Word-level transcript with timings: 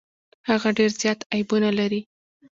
هغه 0.49 0.69
ډیر 0.77 0.91
زيات 1.01 1.19
عيبونه 1.33 1.69
لري. 1.79 2.01